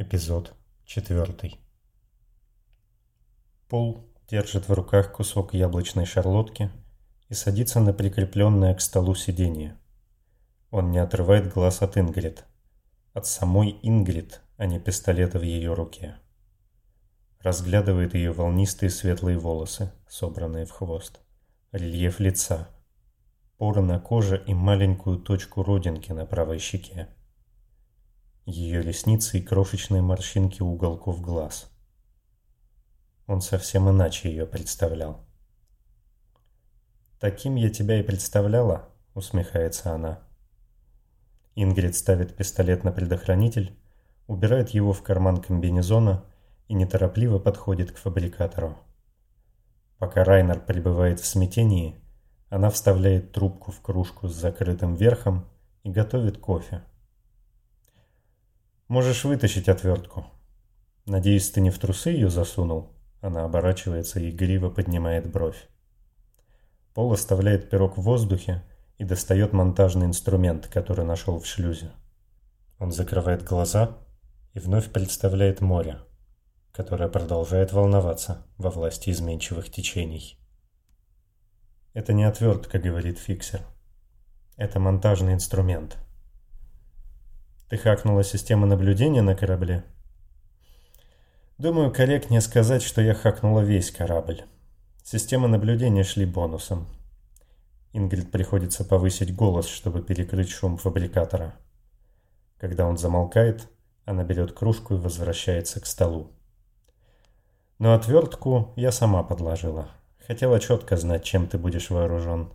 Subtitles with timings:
[0.00, 0.54] Эпизод
[0.84, 1.58] четвертый.
[3.68, 6.70] Пол держит в руках кусок яблочной шарлотки
[7.28, 9.76] и садится на прикрепленное к столу сиденье.
[10.70, 12.44] Он не отрывает глаз от Ингрид.
[13.12, 16.14] От самой Ингрид, а не пистолета в ее руке.
[17.40, 21.18] Разглядывает ее волнистые светлые волосы, собранные в хвост.
[21.72, 22.68] Рельеф лица.
[23.56, 27.08] Поры на коже и маленькую точку родинки на правой щеке
[28.48, 31.70] ее ресницы и крошечные морщинки уголков глаз.
[33.26, 35.20] Он совсем иначе ее представлял.
[37.20, 40.20] «Таким я тебя и представляла»,— усмехается она.
[41.56, 43.76] Ингрид ставит пистолет на предохранитель,
[44.26, 46.24] убирает его в карман комбинезона
[46.68, 48.78] и неторопливо подходит к фабрикатору.
[49.98, 52.00] Пока Райнер пребывает в смятении,
[52.48, 55.44] она вставляет трубку в кружку с закрытым верхом
[55.82, 56.82] и готовит кофе.
[58.88, 60.24] Можешь вытащить отвертку.
[61.04, 62.88] Надеюсь, ты не в трусы ее засунул?
[63.20, 65.68] Она оборачивается и игриво поднимает бровь.
[66.94, 68.64] Пол оставляет пирог в воздухе
[68.96, 71.90] и достает монтажный инструмент, который нашел в шлюзе.
[72.78, 73.98] Он закрывает глаза
[74.54, 75.98] и вновь представляет море,
[76.72, 80.38] которое продолжает волноваться во власти изменчивых течений.
[81.92, 83.60] «Это не отвертка»,— говорит фиксер.
[84.56, 85.98] «Это монтажный инструмент».
[87.68, 89.84] Ты хакнула систему наблюдения на корабле?
[91.58, 94.42] Думаю, корректнее сказать, что я хакнула весь корабль.
[95.04, 96.86] Системы наблюдения шли бонусом.
[97.92, 101.56] Ингрид приходится повысить голос, чтобы перекрыть шум фабрикатора.
[102.58, 103.68] Когда он замолкает,
[104.06, 106.30] она берет кружку и возвращается к столу.
[107.78, 109.90] Но отвертку я сама подложила.
[110.26, 112.50] Хотела четко знать, чем ты будешь вооружен.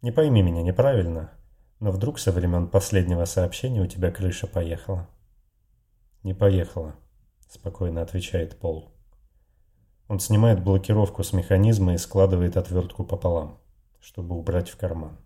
[0.00, 1.32] Не пойми меня неправильно.
[1.80, 5.08] Но вдруг со времен последнего сообщения у тебя крыша поехала?
[6.22, 6.96] Не поехала,
[7.48, 8.92] спокойно отвечает Пол.
[10.08, 13.58] Он снимает блокировку с механизма и складывает отвертку пополам,
[14.00, 15.18] чтобы убрать в карман.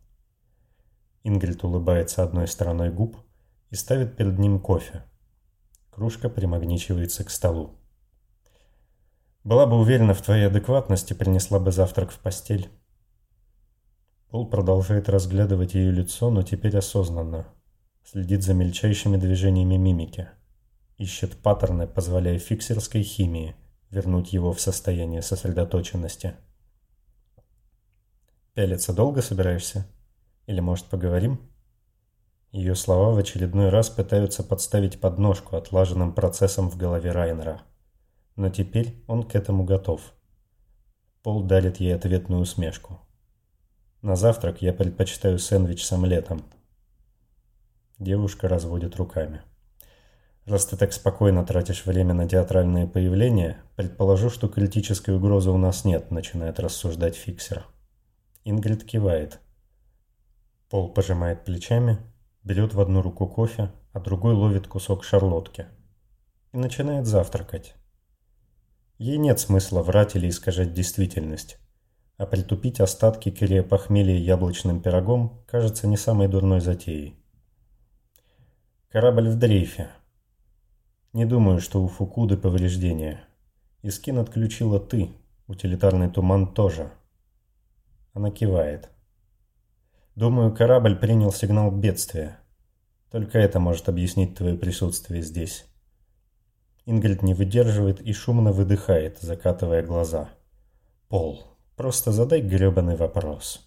[1.25, 3.16] Ингрид улыбается одной стороной губ
[3.70, 5.04] и ставит перед ним кофе.
[5.91, 7.75] Кружка примагничивается к столу.
[9.42, 12.70] Была бы уверена в твоей адекватности, принесла бы завтрак в постель.
[14.31, 17.47] Пол продолжает разглядывать ее лицо, но теперь осознанно.
[18.05, 20.28] Следит за мельчайшими движениями мимики.
[20.99, 23.55] Ищет паттерны, позволяя фиксерской химии
[23.91, 26.34] вернуть его в состояние сосредоточенности.
[28.55, 29.87] «Пялиться долго собираешься?
[30.47, 31.41] Или, может, поговорим?»
[32.50, 37.62] Ее слова в очередной раз пытаются подставить подножку отлаженным процессом в голове Райнера.
[38.37, 40.00] Но теперь он к этому готов.
[41.22, 43.00] Пол дарит ей ответную усмешку.
[44.00, 46.44] На завтрак я предпочитаю сэндвич с омлетом.
[47.98, 49.42] Девушка разводит руками.
[50.47, 55.84] Раз ты так спокойно тратишь время на театральные появления, предположу, что критической угрозы у нас
[55.84, 57.66] нет, начинает рассуждать фиксер.
[58.44, 59.41] Ингрид кивает.
[60.70, 61.98] Пол пожимает плечами,
[62.44, 65.66] берет в одну руку кофе, а другой ловит кусок шарлотки.
[66.53, 67.75] И начинает завтракать.
[68.97, 71.59] Ей нет смысла врать или искажать действительность
[72.19, 77.15] а притупить остатки килия похмелья яблочным пирогом кажется не самой дурной затеей.
[78.89, 79.89] Корабль в дрейфе.
[81.12, 83.25] Не думаю, что у Фукуды повреждения.
[83.83, 85.12] Искин отключила ты,
[85.47, 86.91] утилитарный туман тоже.
[88.12, 88.91] Она кивает.
[90.17, 92.41] Думаю, корабль принял сигнал бедствия.
[93.12, 95.67] Только это может объяснить твое присутствие здесь.
[96.84, 100.31] Ингрид не выдерживает и шумно выдыхает, закатывая глаза.
[101.09, 101.58] Пол.
[101.78, 103.65] Просто задай гребаный вопрос.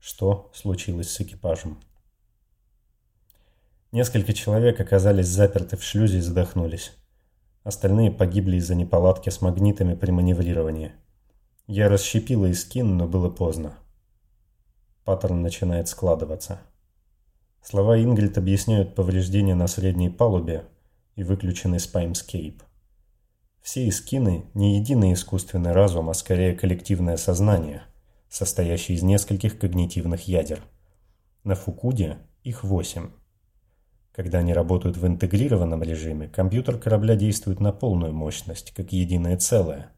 [0.00, 1.78] Что случилось с экипажем?
[3.92, 6.90] Несколько человек оказались заперты в шлюзе и задохнулись.
[7.62, 10.90] Остальные погибли из-за неполадки с магнитами при маневрировании.
[11.68, 13.78] Я расщепила и скин, но было поздно.
[15.04, 16.58] Паттерн начинает складываться.
[17.62, 20.64] Слова Ингрид объясняют повреждения на средней палубе
[21.14, 22.64] и выключенный спаймскейп.
[23.68, 27.82] Все искины– не единый искусственный разум, а скорее коллективное сознание,
[28.30, 30.62] состоящее из нескольких когнитивных ядер.
[31.44, 33.10] На Фукуде их восемь.
[34.14, 39.92] Когда они работают в интегрированном режиме, компьютер корабля действует на полную мощность, как единое целое.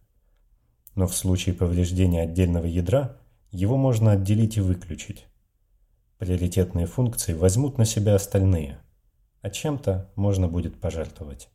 [0.97, 3.19] Но в случае повреждения отдельного ядра,
[3.53, 5.27] его можно отделить и выключить.
[6.19, 8.81] Приоритетные функции возьмут на себя остальные,
[9.43, 11.49] а чем-то можно будет пожертвовать.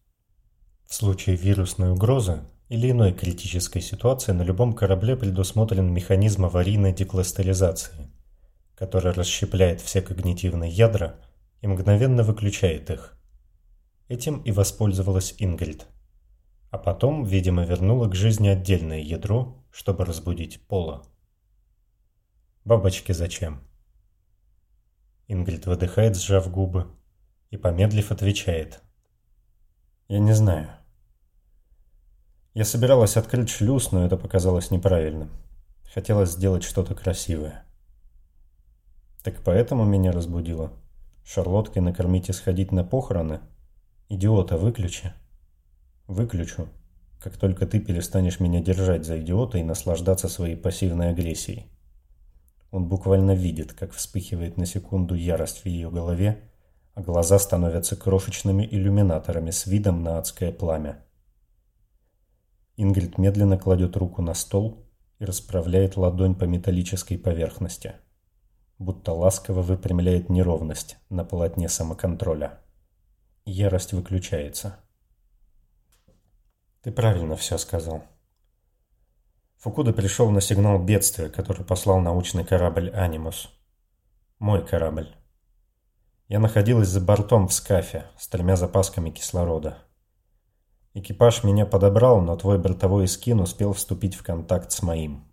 [0.88, 8.10] В случае вирусной угрозы или иной критической ситуации на любом корабле предусмотрен механизм аварийной декластеризации,
[8.76, 11.16] который расщепляет все когнитивные ядра
[11.62, 13.18] и мгновенно выключает их.
[14.08, 15.88] Этим и воспользовалась Ингрид.
[16.70, 21.04] А потом, видимо, вернула к жизни отдельное ядро, чтобы разбудить Пола.
[22.64, 23.62] «Бабочки зачем?»
[25.28, 26.88] Ингрид выдыхает, сжав губы,
[27.50, 28.82] и, помедлив, отвечает.
[30.08, 30.75] «Я не знаю.
[32.56, 35.30] Я собиралась открыть шлюз, но это показалось неправильным.
[35.94, 37.66] Хотелось сделать что-то красивое.
[39.24, 40.72] Так поэтому меня разбудило.
[41.26, 43.42] Шарлотке накормить и сходить на похороны?
[44.08, 45.12] Идиота, выключи.
[46.08, 46.70] Выключу,
[47.20, 51.68] как только ты перестанешь меня держать за идиота и наслаждаться своей пассивной агрессией.
[52.72, 56.50] Он буквально видит, как вспыхивает на секунду ярость в ее голове,
[56.94, 61.05] а глаза становятся крошечными иллюминаторами с видом на адское пламя.
[62.78, 64.86] Ингрид медленно кладет руку на стол
[65.20, 67.96] и расправляет ладонь по металлической поверхности,
[68.78, 72.60] будто ласково выпрямляет неровность на полотне самоконтроля.
[73.46, 74.80] Ярость выключается.
[76.82, 78.04] Ты правильно все сказал.
[79.58, 83.50] Фукуда пришел на сигнал бедствия, который послал научный корабль «Анимус».
[84.38, 85.16] Мой корабль.
[86.28, 89.78] Я находилась за бортом в скафе с тремя запасками кислорода.
[90.98, 95.26] Экипаж меня подобрал, но твой бортовой скин успел вступить в контакт с моим.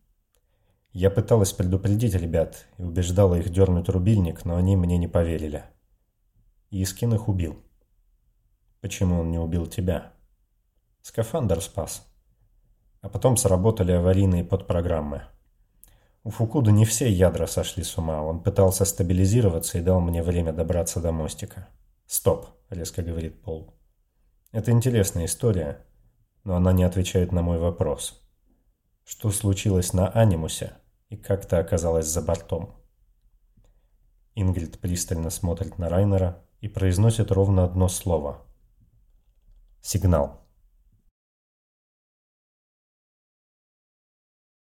[0.90, 5.62] Я пыталась предупредить ребят и убеждала их дернуть рубильник, но они мне не поверили.
[6.70, 7.62] Искин их убил.
[8.80, 10.12] Почему он не убил тебя?
[11.00, 12.08] Скафандр спас.
[13.00, 15.22] А потом сработали аварийные подпрограммы.
[16.24, 18.20] У Фукуда не все ядра сошли с ума.
[18.20, 21.68] Он пытался стабилизироваться и дал мне время добраться до мостика.
[22.06, 23.72] «Стоп»,— резко говорит Пол.
[24.52, 25.84] «Это интересная история,
[26.44, 28.22] но она не отвечает на мой вопрос.
[29.04, 30.74] Что случилось на Анимусе
[31.08, 32.76] и как ты оказалась за бортом?»
[34.34, 38.46] Ингрид пристально смотрит на Райнера и произносит ровно одно слово.
[39.80, 40.41] «Сигнал».